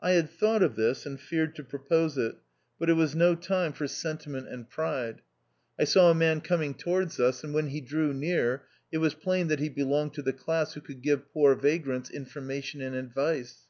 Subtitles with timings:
[0.00, 2.34] I had thought of this, and feared to pro pose it,
[2.80, 4.98] but it was no time for sentiment 196 THE OUTCAST.
[4.98, 5.22] and pride.
[5.78, 9.46] I saw a man coming towards us, and when lie drew near it was plain
[9.46, 13.68] that he belonged to the class who could give poof vagrants information and advice.